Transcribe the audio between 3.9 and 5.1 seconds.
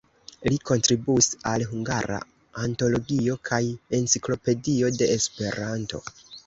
"Enciklopedio